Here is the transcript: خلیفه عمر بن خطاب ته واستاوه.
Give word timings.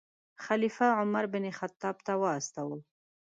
خلیفه 0.45 0.87
عمر 0.99 1.25
بن 1.33 1.45
خطاب 1.59 1.95
ته 2.05 2.13
واستاوه. 2.21 2.77